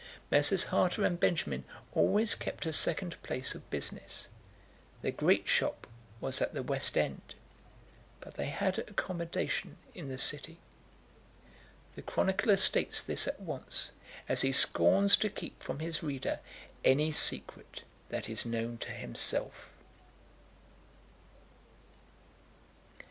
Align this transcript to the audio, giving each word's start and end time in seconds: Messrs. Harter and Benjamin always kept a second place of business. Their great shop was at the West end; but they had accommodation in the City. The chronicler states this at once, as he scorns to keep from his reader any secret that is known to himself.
Messrs. 0.31 0.63
Harter 0.63 1.05
and 1.05 1.19
Benjamin 1.19 1.63
always 1.93 2.33
kept 2.33 2.65
a 2.65 2.73
second 2.73 3.21
place 3.21 3.53
of 3.53 3.69
business. 3.69 4.29
Their 5.03 5.11
great 5.11 5.47
shop 5.47 5.85
was 6.19 6.41
at 6.41 6.55
the 6.55 6.63
West 6.63 6.97
end; 6.97 7.35
but 8.19 8.33
they 8.33 8.47
had 8.47 8.79
accommodation 8.79 9.77
in 9.93 10.09
the 10.09 10.17
City. 10.17 10.57
The 11.93 12.01
chronicler 12.01 12.57
states 12.57 13.03
this 13.03 13.27
at 13.27 13.39
once, 13.41 13.91
as 14.27 14.41
he 14.41 14.51
scorns 14.51 15.15
to 15.17 15.29
keep 15.29 15.61
from 15.61 15.77
his 15.77 16.01
reader 16.01 16.39
any 16.83 17.11
secret 17.11 17.83
that 18.09 18.27
is 18.27 18.43
known 18.43 18.79
to 18.79 18.89
himself. 18.93 19.69